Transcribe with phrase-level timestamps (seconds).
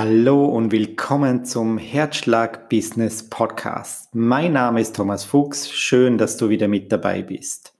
[0.00, 4.14] Hallo und willkommen zum Herzschlag Business Podcast.
[4.14, 5.72] Mein Name ist Thomas Fuchs.
[5.72, 7.74] Schön, dass du wieder mit dabei bist.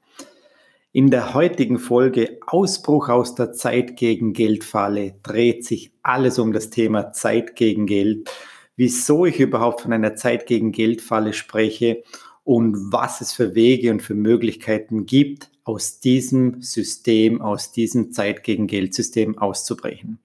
[0.91, 6.71] In der heutigen Folge Ausbruch aus der Zeit gegen Geldfalle dreht sich alles um das
[6.71, 8.29] Thema Zeit gegen Geld,
[8.75, 12.03] wieso ich überhaupt von einer Zeit gegen Geldfalle spreche
[12.43, 18.43] und was es für Wege und für Möglichkeiten gibt, aus diesem System, aus diesem Zeit
[18.43, 20.19] gegen Geldsystem auszubrechen.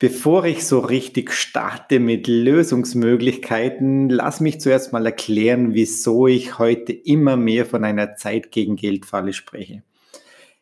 [0.00, 6.94] Bevor ich so richtig starte mit Lösungsmöglichkeiten, lass mich zuerst mal erklären, wieso ich heute
[6.94, 9.82] immer mehr von einer Zeit gegen Geldfalle spreche.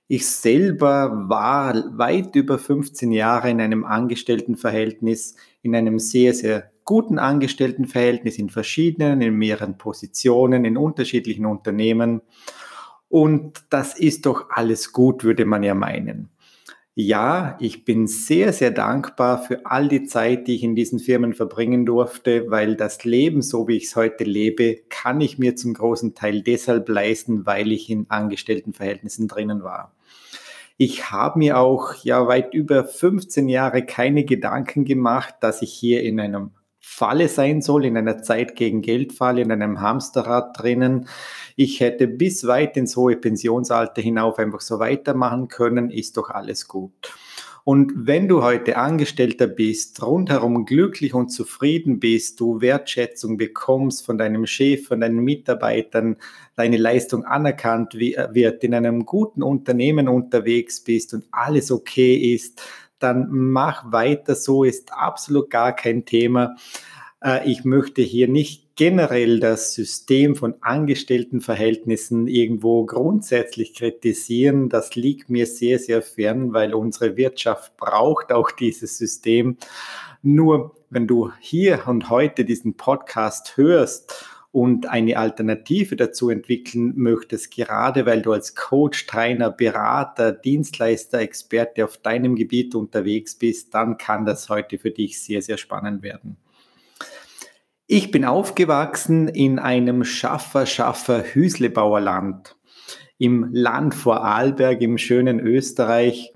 [0.09, 7.20] Ich selber war weit über 15 Jahre in einem Angestelltenverhältnis, in einem sehr, sehr guten
[7.20, 12.23] Angestelltenverhältnis, in verschiedenen, in mehreren Positionen, in unterschiedlichen Unternehmen.
[13.08, 16.28] Und das ist doch alles gut, würde man ja meinen.
[17.00, 21.32] Ja, ich bin sehr, sehr dankbar für all die Zeit, die ich in diesen Firmen
[21.32, 25.74] verbringen durfte, weil das Leben, so wie ich es heute lebe, kann ich mir zum
[25.74, 29.92] großen Teil deshalb leisten, weil ich in Angestelltenverhältnissen drinnen war.
[30.77, 36.02] Ich habe mir auch ja weit über 15 Jahre keine Gedanken gemacht, dass ich hier
[36.02, 36.50] in einem
[36.91, 41.06] Falle sein soll, in einer Zeit gegen Geldfalle, in einem Hamsterrad drinnen.
[41.55, 46.67] Ich hätte bis weit ins hohe Pensionsalter hinauf einfach so weitermachen können, ist doch alles
[46.67, 47.12] gut.
[47.62, 54.17] Und wenn du heute Angestellter bist, rundherum glücklich und zufrieden bist, du Wertschätzung bekommst von
[54.17, 56.17] deinem Chef, von deinen Mitarbeitern,
[56.56, 62.62] deine Leistung anerkannt wird, in einem guten Unternehmen unterwegs bist und alles okay ist,
[62.98, 66.56] dann mach weiter so, ist absolut gar kein Thema.
[67.22, 74.68] Äh, ich möchte hier nicht generell das System von Angestelltenverhältnissen irgendwo grundsätzlich kritisieren.
[74.68, 79.56] Das liegt mir sehr, sehr fern, weil unsere Wirtschaft braucht auch dieses System.
[80.23, 84.27] Nur wenn du hier und heute diesen Podcast hörst
[84.58, 91.85] und eine Alternative dazu entwickeln möchtest, gerade weil du als Coach, Trainer, Berater, Dienstleister, Experte
[91.85, 96.39] auf deinem Gebiet unterwegs bist, dann kann das heute für dich sehr, sehr spannend werden.
[97.86, 102.57] Ich bin aufgewachsen in einem Schaffer, Schaffer, Hüslebauerland.
[103.17, 106.33] Im Land vor Arlberg, im schönen Österreich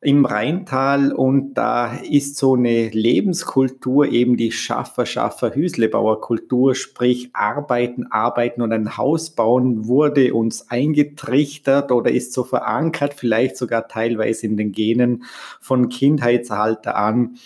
[0.00, 7.30] im Rheintal und da ist so eine Lebenskultur eben die Schaffer, Schaffer, Hüslebauer Kultur, sprich
[7.32, 13.88] Arbeiten, Arbeiten und ein Haus bauen wurde uns eingetrichtert oder ist so verankert, vielleicht sogar
[13.88, 15.24] teilweise in den Genen
[15.60, 17.38] von Kindheitsalter an.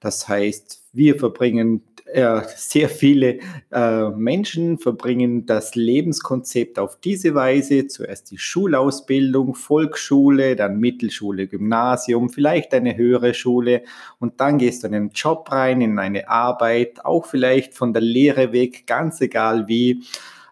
[0.00, 3.40] Das heißt, wir verbringen äh, sehr viele
[3.72, 7.88] äh, Menschen verbringen das Lebenskonzept auf diese Weise.
[7.88, 13.82] Zuerst die Schulausbildung, Volksschule, dann Mittelschule, Gymnasium, vielleicht eine höhere Schule
[14.20, 18.02] und dann gehst du in einen Job rein, in eine Arbeit, auch vielleicht von der
[18.02, 20.02] Lehre weg, ganz egal wie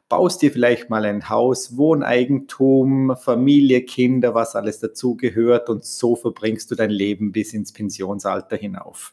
[0.08, 6.70] baust dir vielleicht mal ein Haus, Wohneigentum, Familie, Kinder, was alles dazugehört und so verbringst
[6.70, 9.12] du dein Leben bis ins Pensionsalter hinauf.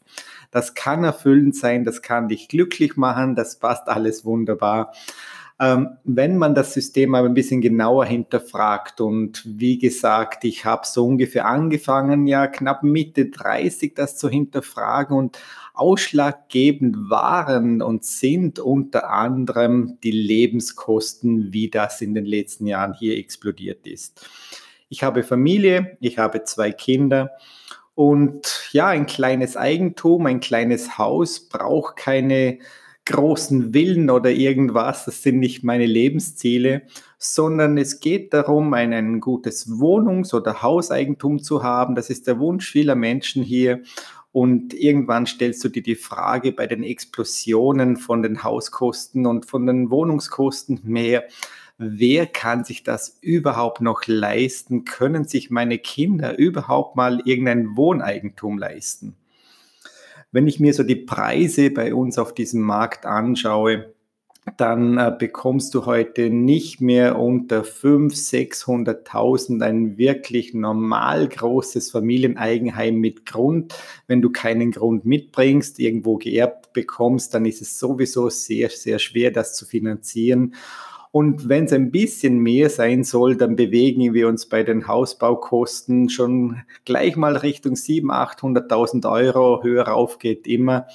[0.52, 4.92] Das kann erfüllend sein, das kann dich glücklich machen, das passt alles wunderbar.
[5.58, 10.86] Ähm, wenn man das System aber ein bisschen genauer hinterfragt und wie gesagt, ich habe
[10.86, 15.38] so ungefähr angefangen, ja knapp Mitte 30 das zu hinterfragen und
[15.74, 23.16] ausschlaggebend waren und sind unter anderem die Lebenskosten, wie das in den letzten Jahren hier
[23.16, 24.26] explodiert ist.
[24.88, 27.30] Ich habe Familie, ich habe zwei Kinder
[27.94, 32.58] und ja, ein kleines Eigentum, ein kleines Haus braucht keine
[33.04, 36.82] großen Willen oder irgendwas, das sind nicht meine Lebensziele,
[37.18, 41.94] sondern es geht darum, ein, ein gutes Wohnungs- oder Hauseigentum zu haben.
[41.94, 43.82] Das ist der Wunsch vieler Menschen hier.
[44.30, 49.66] Und irgendwann stellst du dir die Frage bei den Explosionen von den Hauskosten und von
[49.66, 51.24] den Wohnungskosten mehr,
[51.78, 54.84] wer kann sich das überhaupt noch leisten?
[54.84, 59.16] Können sich meine Kinder überhaupt mal irgendein Wohneigentum leisten?
[60.30, 63.92] Wenn ich mir so die Preise bei uns auf diesem Markt anschaue,
[64.56, 72.96] dann äh, bekommst du heute nicht mehr unter 500.000, 600.000 ein wirklich normal großes Familieneigenheim
[72.96, 73.74] mit Grund.
[74.08, 79.30] Wenn du keinen Grund mitbringst, irgendwo geerbt bekommst, dann ist es sowieso sehr, sehr schwer,
[79.30, 80.54] das zu finanzieren.
[81.12, 86.08] Und wenn es ein bisschen mehr sein soll, dann bewegen wir uns bei den Hausbaukosten
[86.08, 89.62] schon gleich mal Richtung 700.000, 800.000 Euro.
[89.62, 90.86] Höher auf geht immer.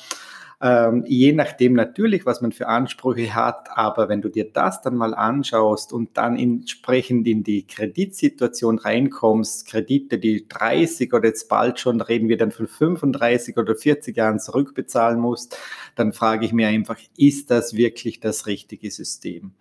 [0.59, 4.95] Ähm, je nachdem natürlich, was man für Ansprüche hat, aber wenn du dir das dann
[4.95, 11.79] mal anschaust und dann entsprechend in die Kreditsituation reinkommst, Kredite, die 30 oder jetzt bald
[11.79, 15.55] schon, reden wir dann von 35 oder 40 Jahren zurückbezahlen musst,
[15.93, 19.51] dann frage ich mir einfach, ist das wirklich das richtige System?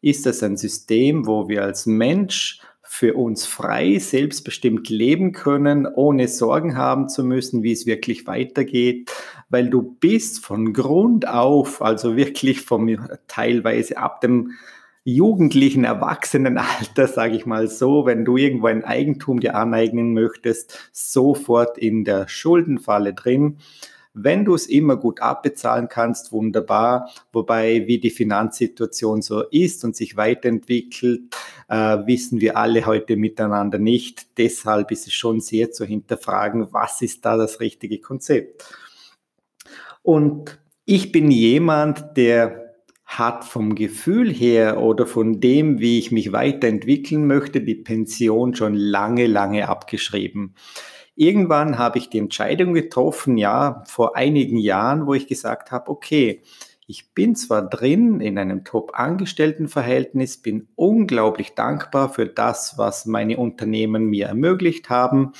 [0.00, 6.26] Ist das ein System, wo wir als Mensch für uns frei, selbstbestimmt leben können, ohne
[6.26, 9.12] Sorgen haben zu müssen, wie es wirklich weitergeht,
[9.48, 12.98] weil du bist von Grund auf, also wirklich vom
[13.28, 14.52] teilweise ab dem
[15.04, 21.78] jugendlichen Erwachsenenalter, sage ich mal so, wenn du irgendwo ein Eigentum dir aneignen möchtest, sofort
[21.78, 23.58] in der Schuldenfalle drin.
[24.12, 27.10] Wenn du es immer gut abbezahlen kannst, wunderbar.
[27.32, 31.34] Wobei, wie die Finanzsituation so ist und sich weiterentwickelt,
[31.68, 34.36] äh, wissen wir alle heute miteinander nicht.
[34.38, 38.64] Deshalb ist es schon sehr zu hinterfragen, was ist da das richtige Konzept.
[40.02, 42.74] Und ich bin jemand, der
[43.04, 48.74] hat vom Gefühl her oder von dem, wie ich mich weiterentwickeln möchte, die Pension schon
[48.74, 50.54] lange, lange abgeschrieben.
[51.14, 56.42] Irgendwann habe ich die Entscheidung getroffen, ja, vor einigen Jahren, wo ich gesagt habe, okay,
[56.90, 64.06] ich bin zwar drin in einem Top-Angestellten-Verhältnis, bin unglaublich dankbar für das, was meine Unternehmen
[64.06, 65.32] mir ermöglicht haben,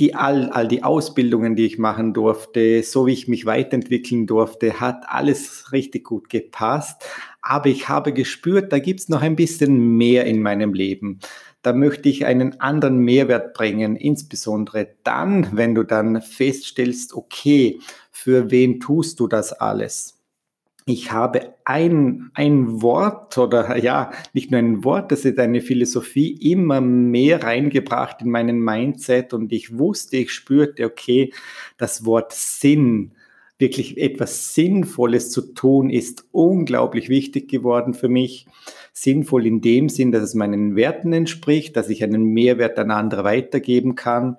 [0.00, 4.80] die all, all die Ausbildungen, die ich machen durfte, so wie ich mich weiterentwickeln durfte,
[4.80, 7.04] hat alles richtig gut gepasst.
[7.42, 11.20] Aber ich habe gespürt, da gibt es noch ein bisschen mehr in meinem Leben
[11.62, 17.80] da möchte ich einen anderen Mehrwert bringen, insbesondere dann, wenn du dann feststellst, okay,
[18.10, 20.16] für wen tust du das alles?
[20.86, 26.32] Ich habe ein, ein Wort oder ja, nicht nur ein Wort, das ist eine Philosophie
[26.50, 31.32] immer mehr reingebracht in meinen Mindset und ich wusste, ich spürte, okay,
[31.76, 33.12] das Wort Sinn,
[33.58, 38.46] wirklich etwas Sinnvolles zu tun, ist unglaublich wichtig geworden für mich
[39.02, 43.24] sinnvoll in dem Sinn, dass es meinen Werten entspricht, dass ich einen Mehrwert an andere
[43.24, 44.36] weitergeben kann.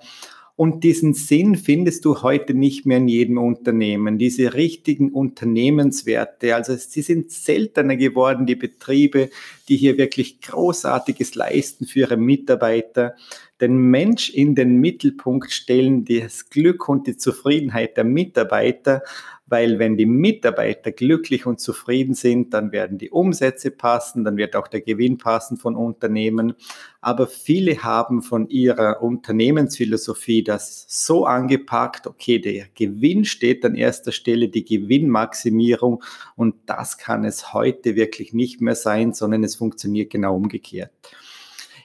[0.56, 4.20] Und diesen Sinn findest du heute nicht mehr in jedem Unternehmen.
[4.20, 9.32] Diese richtigen Unternehmenswerte, also sie sind seltener geworden, die Betriebe,
[9.68, 13.16] die hier wirklich Großartiges leisten für ihre Mitarbeiter,
[13.62, 19.04] den Mensch in den Mittelpunkt stellen, das Glück und die Zufriedenheit der Mitarbeiter
[19.52, 24.56] weil wenn die Mitarbeiter glücklich und zufrieden sind, dann werden die Umsätze passen, dann wird
[24.56, 26.54] auch der Gewinn passen von Unternehmen.
[27.02, 34.14] Aber viele haben von ihrer Unternehmensphilosophie das so angepackt, okay, der Gewinn steht an erster
[34.14, 36.02] Stelle, die Gewinnmaximierung
[36.38, 40.92] und das kann es heute wirklich nicht mehr sein, sondern es funktioniert genau umgekehrt.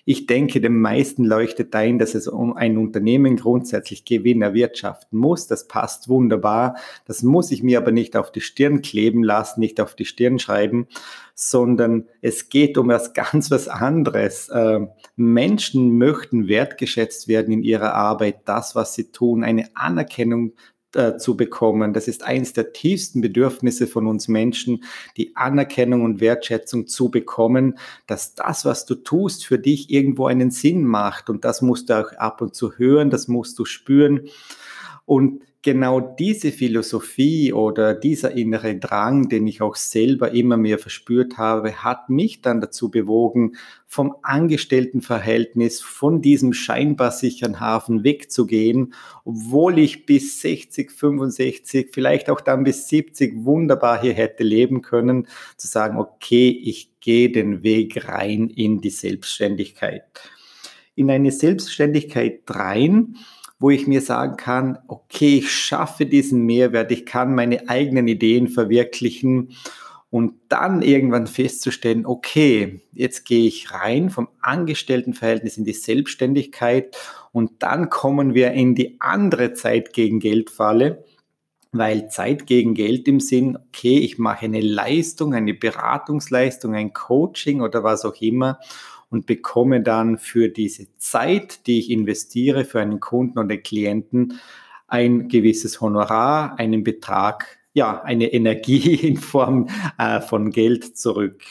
[0.08, 5.48] Ich denke, den meisten leuchtet ein, dass es um ein Unternehmen grundsätzlich Gewinn erwirtschaften muss.
[5.48, 6.76] Das passt wunderbar.
[7.06, 10.38] Das muss ich mir aber nicht auf die Stirn kleben lassen, nicht auf die Stirn
[10.38, 10.86] schreiben,
[11.34, 14.48] sondern es geht um was ganz was anderes.
[14.48, 14.86] Äh,
[15.16, 20.52] Menschen möchten wertgeschätzt werden in ihrer Arbeit, das, was sie tun, eine Anerkennung
[20.96, 21.92] äh, zu bekommen.
[21.92, 24.84] Das ist eines der tiefsten Bedürfnisse von uns Menschen,
[25.16, 30.50] die Anerkennung und Wertschätzung zu bekommen, dass das, was du tust, für dich irgendwo einen
[30.50, 31.28] Sinn macht.
[31.30, 34.28] Und das musst du auch ab und zu hören, das musst du spüren.
[35.04, 41.38] Und genau diese Philosophie oder dieser innere Drang, den ich auch selber immer mehr verspürt
[41.38, 43.56] habe, hat mich dann dazu bewogen,
[43.88, 52.40] vom Angestelltenverhältnis, von diesem scheinbar sicheren Hafen wegzugehen, obwohl ich bis 60, 65, vielleicht auch
[52.40, 55.26] dann bis 70 wunderbar hier hätte leben können,
[55.56, 60.04] zu sagen, okay, ich gehe den Weg rein in die Selbstständigkeit.
[60.94, 63.16] In eine Selbstständigkeit rein,
[63.58, 68.48] wo ich mir sagen kann, okay, ich schaffe diesen Mehrwert, ich kann meine eigenen Ideen
[68.48, 69.56] verwirklichen
[70.10, 76.96] und dann irgendwann festzustellen, okay, jetzt gehe ich rein vom Angestelltenverhältnis in die Selbstständigkeit
[77.32, 81.04] und dann kommen wir in die andere Zeit gegen Geldfalle,
[81.72, 87.60] weil Zeit gegen Geld im Sinn, okay, ich mache eine Leistung, eine Beratungsleistung, ein Coaching
[87.60, 88.58] oder was auch immer
[89.10, 94.40] und bekomme dann für diese Zeit, die ich investiere für einen Kunden oder Klienten,
[94.88, 101.42] ein gewisses Honorar, einen Betrag, ja, eine Energie in Form äh, von Geld zurück.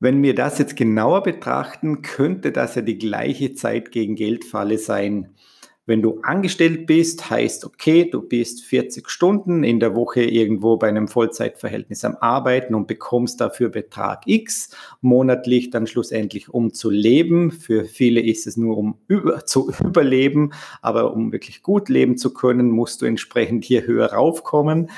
[0.00, 5.34] Wenn wir das jetzt genauer betrachten, könnte das ja die gleiche Zeit gegen Geldfalle sein.
[5.84, 10.88] Wenn du angestellt bist, heißt okay, du bist 40 Stunden in der Woche irgendwo bei
[10.88, 14.70] einem Vollzeitverhältnis am Arbeiten und bekommst dafür Betrag X
[15.00, 17.50] monatlich dann schlussendlich um zu leben.
[17.50, 22.32] Für viele ist es nur um über, zu überleben, aber um wirklich gut leben zu
[22.32, 24.88] können, musst du entsprechend hier höher raufkommen.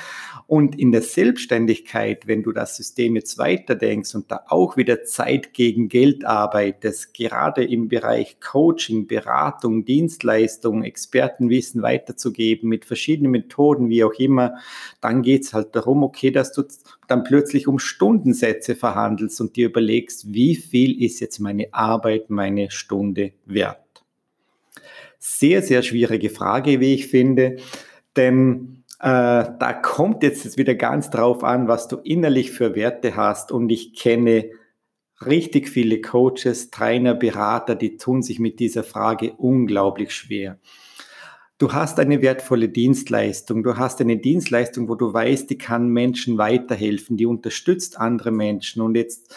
[0.47, 5.53] Und in der Selbstständigkeit, wenn du das System jetzt weiterdenkst und da auch wieder Zeit
[5.53, 14.03] gegen Geld arbeitest, gerade im Bereich Coaching, Beratung, Dienstleistung, Expertenwissen weiterzugeben mit verschiedenen Methoden, wie
[14.03, 14.55] auch immer,
[15.01, 16.63] dann geht es halt darum, okay, dass du
[17.07, 22.69] dann plötzlich um Stundensätze verhandelst und dir überlegst, wie viel ist jetzt meine Arbeit, meine
[22.69, 23.79] Stunde wert.
[25.17, 27.57] Sehr, sehr schwierige Frage, wie ich finde,
[28.15, 33.51] denn da kommt jetzt wieder ganz drauf an, was du innerlich für Werte hast.
[33.51, 34.49] Und ich kenne
[35.25, 40.59] richtig viele Coaches, Trainer, Berater, die tun sich mit dieser Frage unglaublich schwer.
[41.57, 46.37] Du hast eine wertvolle Dienstleistung, du hast eine Dienstleistung, wo du weißt, die kann Menschen
[46.37, 49.33] weiterhelfen, die unterstützt andere Menschen und jetzt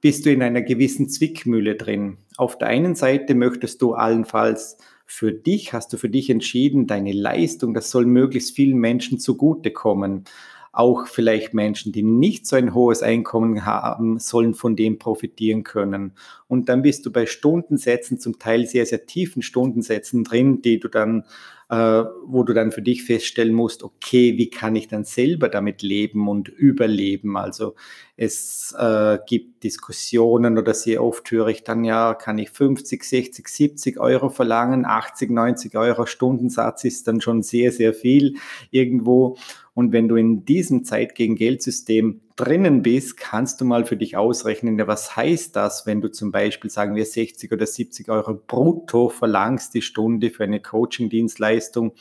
[0.00, 2.18] bist du in einer gewissen Zwickmühle drin.
[2.36, 4.76] Auf der einen Seite möchtest du allenfalls
[5.12, 10.24] für dich hast du für dich entschieden, deine Leistung, das soll möglichst vielen Menschen zugutekommen.
[10.70, 16.12] Auch vielleicht Menschen, die nicht so ein hohes Einkommen haben, sollen von dem profitieren können.
[16.46, 20.86] Und dann bist du bei Stundensätzen, zum Teil sehr, sehr tiefen Stundensätzen drin, die du
[20.86, 21.24] dann
[21.74, 26.28] wo du dann für dich feststellen musst, okay, wie kann ich dann selber damit leben
[26.28, 27.36] und überleben?
[27.36, 27.74] Also
[28.16, 33.48] es äh, gibt Diskussionen oder sehr oft höre ich dann, ja, kann ich 50, 60,
[33.48, 38.34] 70 Euro verlangen, 80, 90 Euro Stundensatz ist dann schon sehr, sehr viel
[38.70, 39.36] irgendwo.
[39.72, 44.16] Und wenn du in diesem Zeit gegen Geldsystem drinnen bist, kannst du mal für dich
[44.16, 49.10] ausrechnen, was heißt das, wenn du zum Beispiel, sagen wir, 60 oder 70 Euro brutto
[49.10, 51.92] verlangst die Stunde für eine Coaching-Dienstleistung?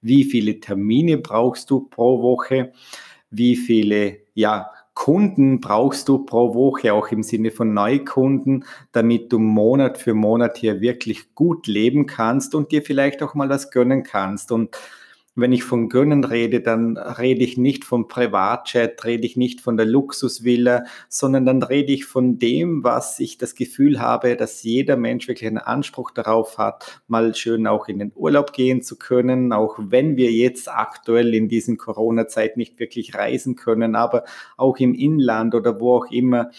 [0.00, 2.72] Wie viele Termine brauchst du pro Woche?
[3.30, 9.38] Wie viele, ja, Kunden brauchst du pro Woche, auch im Sinne von Neukunden, damit du
[9.38, 14.02] Monat für Monat hier wirklich gut leben kannst und dir vielleicht auch mal was gönnen
[14.02, 14.52] kannst.
[14.52, 14.76] Und
[15.34, 19.76] wenn ich von Gönnen rede, dann rede ich nicht vom Privatjet, rede ich nicht von
[19.78, 24.96] der Luxusvilla, sondern dann rede ich von dem, was ich das Gefühl habe, dass jeder
[24.96, 29.52] Mensch wirklich einen Anspruch darauf hat, mal schön auch in den Urlaub gehen zu können,
[29.52, 34.24] auch wenn wir jetzt aktuell in diesen Corona-Zeit nicht wirklich reisen können, aber
[34.58, 36.50] auch im Inland oder wo auch immer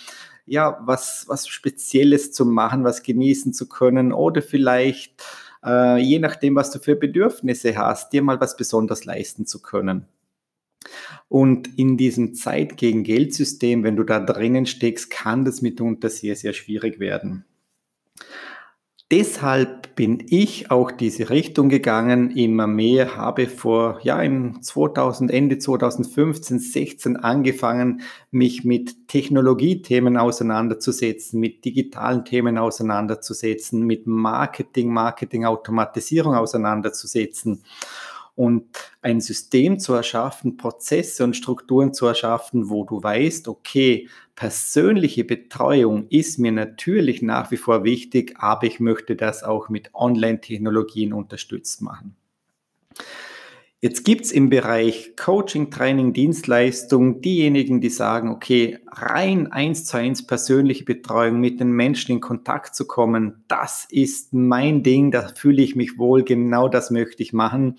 [0.46, 5.24] ja, was, was Spezielles zu machen, was genießen zu können oder vielleicht
[5.65, 10.08] äh, je nachdem, was du für Bedürfnisse hast, dir mal was besonders leisten zu können.
[11.29, 16.36] Und in diesem Zeit gegen Geldsystem, wenn du da drinnen steckst, kann das mitunter sehr,
[16.36, 17.46] sehr schwierig werden.
[19.13, 25.60] Deshalb bin ich auch diese Richtung gegangen, immer mehr, habe vor, ja, im 2000, Ende
[25.60, 28.01] 2015, 16 angefangen,
[28.32, 37.62] mich mit Technologiethemen auseinanderzusetzen, mit digitalen Themen auseinanderzusetzen, mit Marketing, Marketing-Automatisierung auseinanderzusetzen.
[38.34, 38.65] Und
[39.03, 46.08] ein System zu erschaffen, Prozesse und Strukturen zu erschaffen, wo du weißt, okay, persönliche Betreuung
[46.10, 51.82] ist mir natürlich nach wie vor wichtig, aber ich möchte das auch mit Online-Technologien unterstützt
[51.82, 52.16] machen.
[53.84, 59.98] Jetzt gibt es im Bereich Coaching, Training, Dienstleistung diejenigen, die sagen, okay, rein eins zu
[59.98, 65.28] eins persönliche Betreuung mit den Menschen in Kontakt zu kommen, das ist mein Ding, da
[65.36, 67.75] fühle ich mich wohl, genau das möchte ich machen.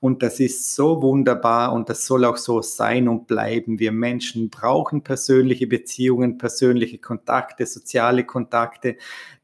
[0.00, 3.78] Und das ist so wunderbar und das soll auch so sein und bleiben.
[3.78, 8.96] Wir Menschen brauchen persönliche Beziehungen, persönliche Kontakte, soziale Kontakte.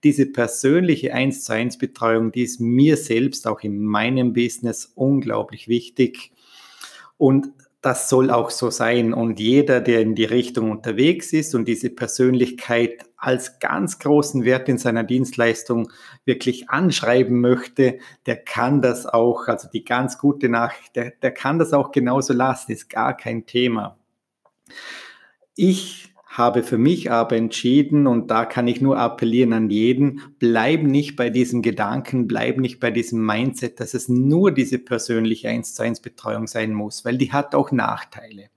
[0.03, 5.69] Diese persönliche 1 zu 1 Betreuung, die ist mir selbst auch in meinem Business unglaublich
[5.69, 6.33] wichtig.
[7.19, 7.49] Und
[7.87, 9.15] das soll auch so sein.
[9.15, 14.69] Und jeder, der in die Richtung unterwegs ist und diese Persönlichkeit als ganz großen Wert
[14.69, 15.93] in seiner Dienstleistung
[16.25, 21.61] wirklich anschreiben möchte, der kann das auch, also die ganz gute Nachricht, der, der kann
[21.61, 23.97] das auch genauso lassen, ist gar kein Thema.
[25.55, 30.83] Ich habe für mich aber entschieden, und da kann ich nur appellieren an jeden, bleib
[30.83, 35.75] nicht bei diesem Gedanken, bleib nicht bei diesem Mindset, dass es nur diese persönliche 1
[35.75, 38.51] zu 1 Betreuung sein muss, weil die hat auch Nachteile.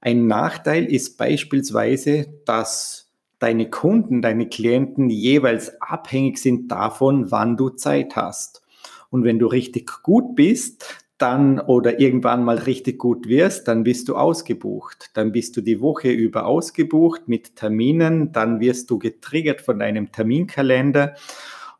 [0.00, 7.70] Ein Nachteil ist beispielsweise, dass deine Kunden, deine Klienten jeweils abhängig sind davon, wann du
[7.70, 8.62] Zeit hast.
[9.10, 14.08] Und wenn du richtig gut bist, dann oder irgendwann mal richtig gut wirst, dann bist
[14.08, 15.10] du ausgebucht.
[15.14, 20.12] Dann bist du die Woche über ausgebucht mit Terminen, dann wirst du getriggert von deinem
[20.12, 21.14] Terminkalender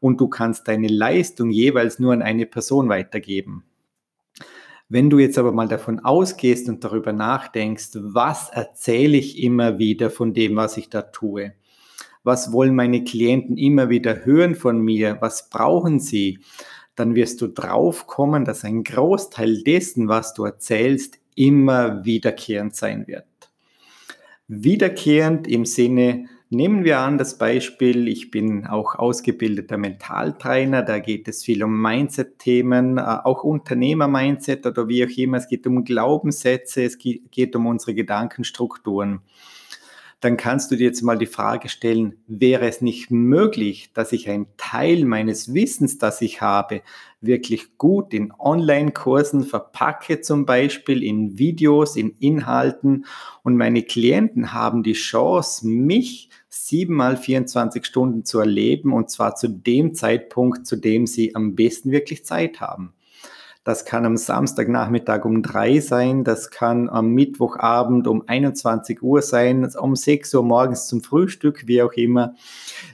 [0.00, 3.64] und du kannst deine Leistung jeweils nur an eine Person weitergeben.
[4.88, 10.10] Wenn du jetzt aber mal davon ausgehst und darüber nachdenkst, was erzähle ich immer wieder
[10.10, 11.52] von dem, was ich da tue?
[12.24, 15.18] Was wollen meine Klienten immer wieder hören von mir?
[15.20, 16.40] Was brauchen sie?
[16.98, 23.06] Dann wirst du drauf kommen, dass ein Großteil dessen, was du erzählst, immer wiederkehrend sein
[23.06, 23.24] wird.
[24.48, 31.28] Wiederkehrend im Sinne, Nehmen wir an das Beispiel, ich bin auch ausgebildeter Mentaltrainer, da geht
[31.28, 36.84] es viel um Mindset-Themen, äh, auch Unternehmer-Mindset oder wie auch immer, es geht um Glaubenssätze,
[36.84, 39.20] es geht um unsere Gedankenstrukturen
[40.20, 44.28] dann kannst du dir jetzt mal die Frage stellen, wäre es nicht möglich, dass ich
[44.28, 46.82] einen Teil meines Wissens, das ich habe,
[47.20, 53.06] wirklich gut in Online-Kursen verpacke, zum Beispiel in Videos, in Inhalten
[53.44, 59.48] und meine Klienten haben die Chance, mich siebenmal 24 Stunden zu erleben und zwar zu
[59.48, 62.92] dem Zeitpunkt, zu dem sie am besten wirklich Zeit haben.
[63.68, 69.70] Das kann am Samstagnachmittag um drei sein, das kann am Mittwochabend um 21 Uhr sein,
[69.78, 72.34] um 6 Uhr morgens zum Frühstück, wie auch immer.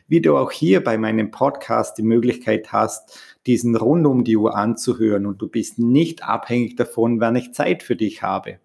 [0.09, 4.57] Wie du auch hier bei meinem Podcast die Möglichkeit hast, diesen rund um die Uhr
[4.57, 8.59] anzuhören und du bist nicht abhängig davon, wann ich Zeit für dich habe.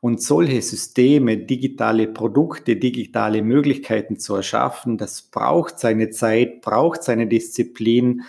[0.00, 7.28] Und solche Systeme, digitale Produkte, digitale Möglichkeiten zu erschaffen, das braucht seine Zeit, braucht seine
[7.28, 8.22] Disziplin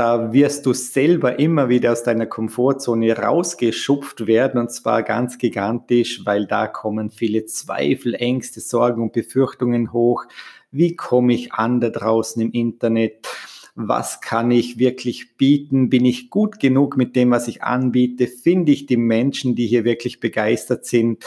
[0.00, 6.24] da wirst du selber immer wieder aus deiner Komfortzone rausgeschupft werden und zwar ganz gigantisch,
[6.24, 10.24] weil da kommen viele Zweifel, Ängste, Sorgen und Befürchtungen hoch.
[10.70, 13.28] Wie komme ich an da draußen im Internet?
[13.74, 15.90] Was kann ich wirklich bieten?
[15.90, 18.26] Bin ich gut genug mit dem, was ich anbiete?
[18.26, 21.26] Finde ich die Menschen, die hier wirklich begeistert sind?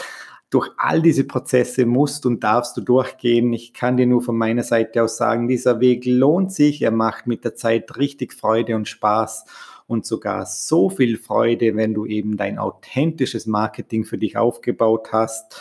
[0.54, 3.52] Durch all diese Prozesse musst und darfst du durchgehen.
[3.52, 6.80] Ich kann dir nur von meiner Seite aus sagen, dieser Weg lohnt sich.
[6.80, 9.46] Er macht mit der Zeit richtig Freude und Spaß
[9.88, 15.60] und sogar so viel Freude, wenn du eben dein authentisches Marketing für dich aufgebaut hast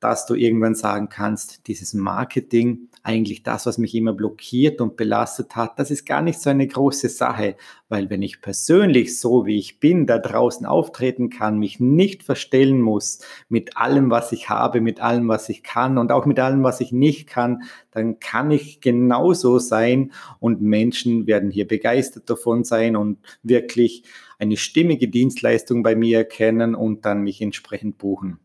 [0.00, 5.56] dass du irgendwann sagen kannst, dieses Marketing, eigentlich das, was mich immer blockiert und belastet
[5.56, 7.56] hat, das ist gar nicht so eine große Sache,
[7.88, 12.80] weil wenn ich persönlich so wie ich bin da draußen auftreten kann, mich nicht verstellen
[12.80, 16.62] muss mit allem, was ich habe, mit allem, was ich kann und auch mit allem,
[16.62, 22.64] was ich nicht kann, dann kann ich genauso sein und Menschen werden hier begeistert davon
[22.64, 24.04] sein und wirklich
[24.38, 28.38] eine stimmige Dienstleistung bei mir erkennen und dann mich entsprechend buchen.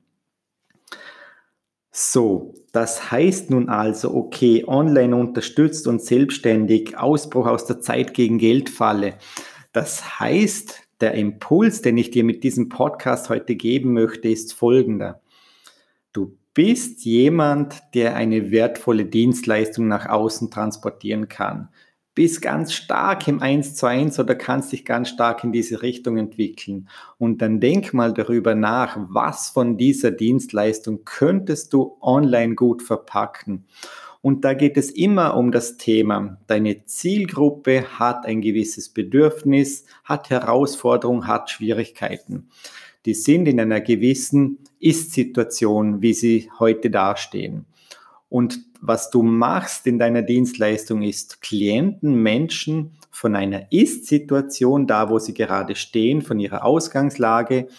[1.97, 8.37] So, das heißt nun also, okay, online unterstützt und selbstständig, Ausbruch aus der Zeit gegen
[8.37, 9.13] Geldfalle.
[9.71, 15.21] Das heißt, der Impuls, den ich dir mit diesem Podcast heute geben möchte, ist folgender.
[16.11, 21.69] Du bist jemand, der eine wertvolle Dienstleistung nach außen transportieren kann
[22.15, 26.17] bist ganz stark im 1 zu 1 oder kannst dich ganz stark in diese Richtung
[26.17, 26.87] entwickeln.
[27.17, 33.65] Und dann denk mal darüber nach, was von dieser Dienstleistung könntest du online gut verpacken.
[34.21, 36.39] Und da geht es immer um das Thema.
[36.47, 42.47] Deine Zielgruppe hat ein gewisses Bedürfnis, hat Herausforderungen, hat Schwierigkeiten.
[43.05, 47.65] Die sind in einer gewissen Ist-Situation, wie sie heute dastehen.
[48.35, 55.19] Und was du machst in deiner Dienstleistung ist, Klienten, Menschen von einer Ist-Situation, da wo
[55.19, 57.69] sie gerade stehen, von ihrer Ausgangslage,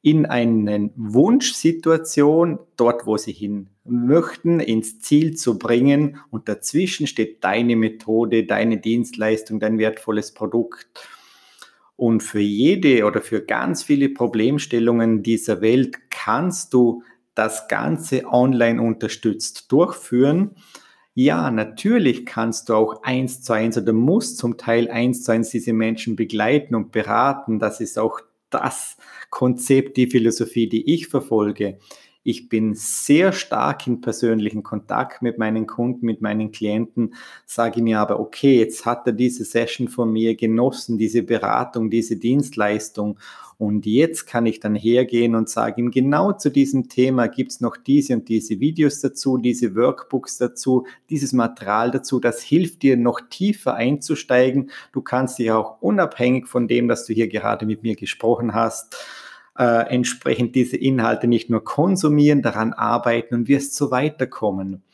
[0.00, 6.16] in eine Wunschsituation, dort wo sie hin möchten, ins Ziel zu bringen.
[6.30, 10.88] Und dazwischen steht deine Methode, deine Dienstleistung, dein wertvolles Produkt.
[11.96, 17.02] Und für jede oder für ganz viele Problemstellungen dieser Welt kannst du
[17.38, 20.56] das Ganze online unterstützt durchführen.
[21.14, 25.50] Ja, natürlich kannst du auch eins zu eins oder musst zum Teil eins zu eins
[25.50, 27.58] diese Menschen begleiten und beraten.
[27.58, 28.20] Das ist auch
[28.50, 28.96] das
[29.30, 31.78] Konzept, die Philosophie, die ich verfolge.
[32.24, 37.14] Ich bin sehr stark in persönlichen Kontakt mit meinen Kunden, mit meinen Klienten,
[37.46, 42.16] sage mir aber, okay, jetzt hat er diese Session von mir genossen, diese Beratung, diese
[42.16, 43.18] Dienstleistung.
[43.58, 47.60] Und jetzt kann ich dann hergehen und sage ihm, genau zu diesem Thema gibt es
[47.60, 52.20] noch diese und diese Videos dazu, diese Workbooks dazu, dieses Material dazu.
[52.20, 54.70] Das hilft dir noch tiefer einzusteigen.
[54.92, 58.96] Du kannst dich auch unabhängig von dem, dass du hier gerade mit mir gesprochen hast,
[59.58, 64.84] äh, entsprechend diese Inhalte nicht nur konsumieren, daran arbeiten und wirst so weiterkommen.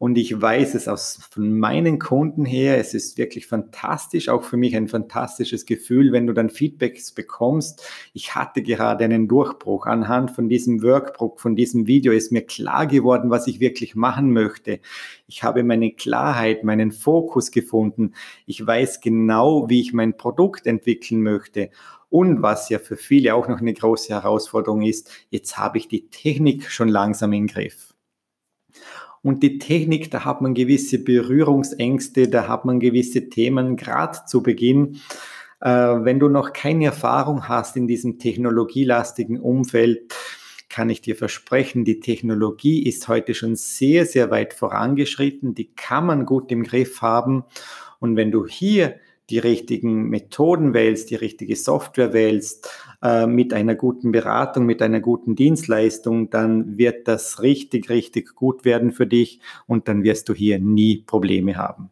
[0.00, 4.56] Und ich weiß es aus von meinen Kunden her, es ist wirklich fantastisch, auch für
[4.56, 7.86] mich ein fantastisches Gefühl, wenn du dann Feedbacks bekommst.
[8.14, 9.84] Ich hatte gerade einen Durchbruch.
[9.84, 14.32] Anhand von diesem Workbook, von diesem Video ist mir klar geworden, was ich wirklich machen
[14.32, 14.80] möchte.
[15.26, 18.14] Ich habe meine Klarheit, meinen Fokus gefunden.
[18.46, 21.68] Ich weiß genau, wie ich mein Produkt entwickeln möchte.
[22.08, 26.08] Und was ja für viele auch noch eine große Herausforderung ist, jetzt habe ich die
[26.08, 27.89] Technik schon langsam im Griff.
[29.22, 34.42] Und die Technik, da hat man gewisse Berührungsängste, da hat man gewisse Themen, gerade zu
[34.42, 35.00] Beginn.
[35.60, 40.14] Äh, wenn du noch keine Erfahrung hast in diesem technologielastigen Umfeld,
[40.70, 45.54] kann ich dir versprechen, die Technologie ist heute schon sehr, sehr weit vorangeschritten.
[45.54, 47.44] Die kann man gut im Griff haben.
[47.98, 48.94] Und wenn du hier
[49.28, 52.70] die richtigen Methoden wählst, die richtige Software wählst,
[53.02, 58.64] äh, mit einer guten Beratung, mit einer guten Dienstleistung, dann wird das richtig, richtig gut
[58.64, 61.90] werden für dich und dann wirst du hier nie Probleme haben.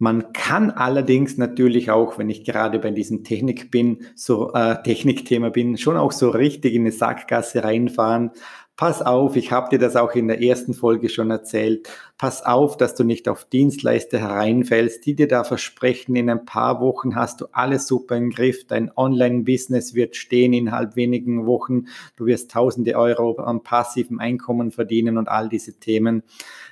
[0.00, 5.48] Man kann allerdings natürlich auch, wenn ich gerade bei diesem Technik bin, so äh, Technikthema
[5.48, 8.30] bin, schon auch so richtig in eine Sackgasse reinfahren,
[8.78, 12.76] pass auf, ich habe dir das auch in der ersten Folge schon erzählt, pass auf,
[12.76, 17.40] dass du nicht auf Dienstleister hereinfällst, die dir da versprechen, in ein paar Wochen hast
[17.40, 22.94] du alles super im Griff, dein Online-Business wird stehen innerhalb wenigen Wochen, du wirst tausende
[22.94, 26.22] Euro am passiven Einkommen verdienen und all diese Themen.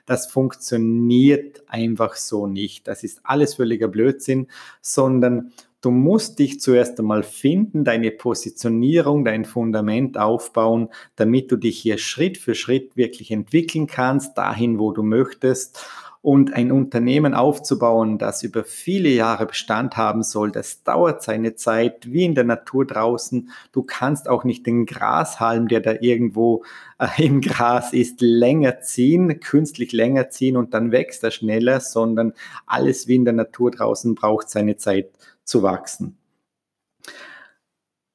[0.07, 2.87] Das funktioniert einfach so nicht.
[2.87, 4.47] Das ist alles völliger Blödsinn,
[4.81, 5.51] sondern
[5.87, 11.97] Du musst dich zuerst einmal finden, deine Positionierung, dein Fundament aufbauen, damit du dich hier
[11.97, 15.87] Schritt für Schritt wirklich entwickeln kannst, dahin, wo du möchtest.
[16.23, 22.11] Und ein Unternehmen aufzubauen, das über viele Jahre Bestand haben soll, das dauert seine Zeit,
[22.11, 23.49] wie in der Natur draußen.
[23.71, 26.65] Du kannst auch nicht den Grashalm, der da irgendwo
[26.99, 32.33] äh, im Gras ist, länger ziehen, künstlich länger ziehen und dann wächst er schneller, sondern
[32.67, 35.11] alles wie in der Natur draußen braucht seine Zeit
[35.47, 36.19] zu wachsen.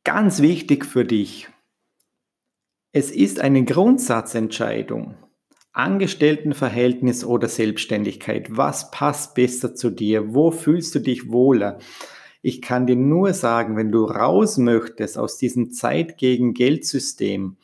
[0.04, 1.50] Ganz wichtig für dich,
[2.91, 5.15] es ist eine Grundsatzentscheidung.
[5.74, 8.58] Angestelltenverhältnis oder Selbstständigkeit.
[8.58, 10.34] Was passt besser zu dir?
[10.34, 11.80] Wo fühlst du dich wohler?
[12.41, 17.56] Ich kann dir nur sagen, wenn du raus möchtest aus diesem Zeit gegen Geldsystem,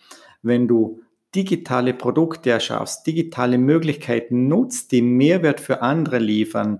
[0.42, 1.02] wenn du
[1.36, 6.80] digitale Produkte erschaffst, digitale Möglichkeiten nutzt, die Mehrwert für andere liefern,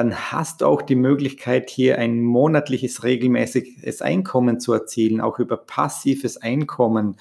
[0.00, 5.58] dann hast du auch die Möglichkeit, hier ein monatliches, regelmäßiges Einkommen zu erzielen, auch über
[5.58, 7.16] passives Einkommen.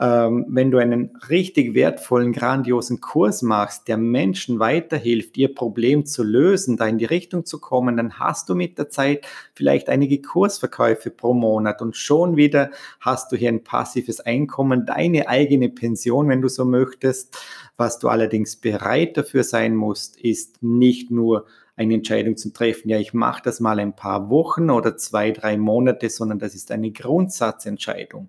[0.00, 6.22] Ähm, wenn du einen richtig wertvollen, grandiosen Kurs machst, der Menschen weiterhilft, ihr Problem zu
[6.22, 10.22] lösen, da in die Richtung zu kommen, dann hast du mit der Zeit vielleicht einige
[10.22, 16.30] Kursverkäufe pro Monat und schon wieder hast du hier ein passives Einkommen, deine eigene Pension,
[16.30, 17.36] wenn du so möchtest.
[17.76, 21.44] Was du allerdings bereit dafür sein musst, ist nicht nur
[21.76, 25.56] eine Entscheidung zu treffen, ja, ich mache das mal ein paar Wochen oder zwei, drei
[25.56, 28.28] Monate, sondern das ist eine Grundsatzentscheidung.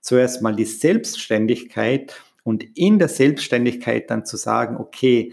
[0.00, 5.32] Zuerst mal die Selbstständigkeit und in der Selbstständigkeit dann zu sagen, okay,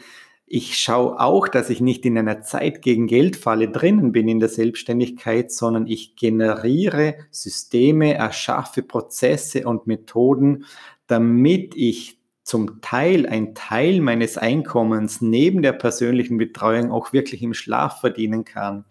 [0.54, 4.50] ich schaue auch, dass ich nicht in einer Zeit gegen Geldfalle drinnen bin in der
[4.50, 10.66] Selbstständigkeit, sondern ich generiere Systeme, erschaffe Prozesse und Methoden,
[11.08, 12.21] damit ich
[12.52, 18.44] zum Teil ein Teil meines Einkommens neben der persönlichen Betreuung auch wirklich im Schlaf verdienen
[18.44, 18.84] kann.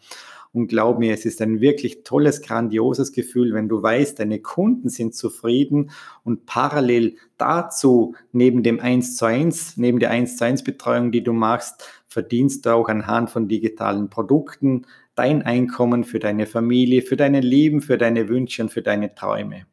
[0.54, 4.88] Und glaub mir, es ist ein wirklich tolles, grandioses Gefühl, wenn du weißt, deine Kunden
[4.88, 5.90] sind zufrieden
[6.24, 11.22] und parallel dazu, neben dem 1 zu 1, neben der 1 zu 1 Betreuung, die
[11.22, 17.18] du machst, verdienst du auch anhand von digitalen Produkten dein Einkommen für deine Familie, für
[17.18, 19.66] deine Lieben, für deine Wünsche und für deine Träume.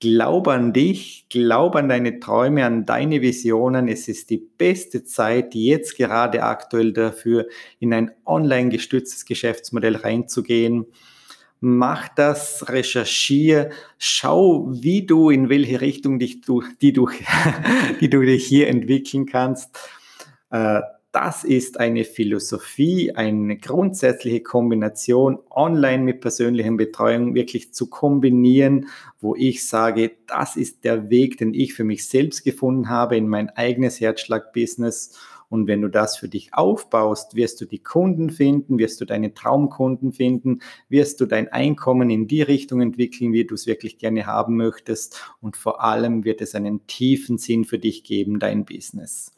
[0.00, 3.86] Glaub an dich, glaub an deine Träume, an deine Visionen.
[3.86, 7.46] Es ist die beste Zeit, jetzt gerade aktuell dafür,
[7.80, 10.86] in ein online gestütztes Geschäftsmodell reinzugehen.
[11.60, 17.10] Mach das, recherchiere, schau, wie du, in welche Richtung dich du, die, du,
[18.00, 19.78] die du dich hier entwickeln kannst.
[20.50, 20.80] Äh,
[21.12, 28.86] das ist eine Philosophie, eine grundsätzliche Kombination online mit persönlicher Betreuung wirklich zu kombinieren,
[29.20, 33.26] wo ich sage, das ist der Weg, den ich für mich selbst gefunden habe in
[33.26, 35.18] mein eigenes Herzschlag-Business.
[35.48, 39.34] Und wenn du das für dich aufbaust, wirst du die Kunden finden, wirst du deine
[39.34, 44.26] Traumkunden finden, wirst du dein Einkommen in die Richtung entwickeln, wie du es wirklich gerne
[44.26, 45.20] haben möchtest.
[45.40, 49.32] Und vor allem wird es einen tiefen Sinn für dich geben, dein Business.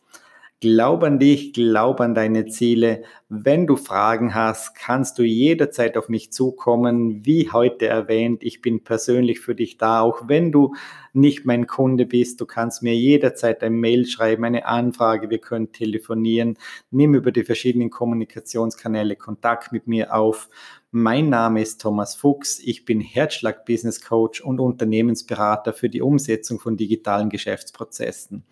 [0.62, 3.03] Glaub an dich, glaub an deine Ziele.
[3.29, 7.27] Wenn du Fragen hast, kannst du jederzeit auf mich zukommen.
[7.27, 10.77] Wie heute erwähnt, ich bin persönlich für dich da, auch wenn du
[11.14, 12.40] nicht mein Kunde bist.
[12.40, 16.57] Du kannst mir jederzeit ein Mail schreiben, eine Anfrage, wir können telefonieren.
[16.92, 20.48] Nimm über die verschiedenen Kommunikationskanäle Kontakt mit mir auf.
[20.92, 22.61] Mein Name ist Thomas Fuchs.
[22.61, 28.44] Ich bin Herzschlag Business Coach und Unternehmensberater für die Umsetzung von digitalen Geschäftsprozessen.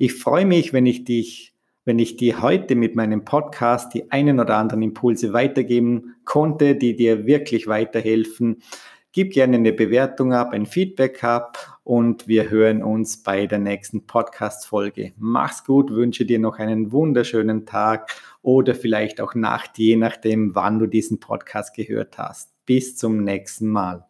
[0.00, 4.38] Ich freue mich, wenn ich dich, wenn ich dir heute mit meinem Podcast die einen
[4.38, 8.62] oder anderen Impulse weitergeben konnte, die dir wirklich weiterhelfen.
[9.10, 14.06] Gib gerne eine Bewertung ab, ein Feedback ab und wir hören uns bei der nächsten
[14.06, 15.14] Podcast-Folge.
[15.16, 20.78] Mach's gut, wünsche dir noch einen wunderschönen Tag oder vielleicht auch Nacht, je nachdem, wann
[20.78, 22.52] du diesen Podcast gehört hast.
[22.66, 24.07] Bis zum nächsten Mal.